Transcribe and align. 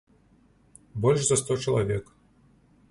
Больш 1.03 1.21
за 1.29 1.35
сто 1.43 1.59
чалавек. 1.67 2.05